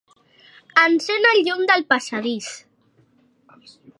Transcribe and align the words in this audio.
Encén 0.85 1.27
el 1.33 1.43
llum 1.49 1.61
del 1.73 1.85
passadís. 1.93 2.49